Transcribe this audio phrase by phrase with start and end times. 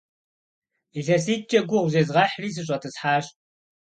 [0.99, 3.25] ИлъэситӀкӀэ гугъу зезгъэхьри, сыщӀэтӀысхьащ.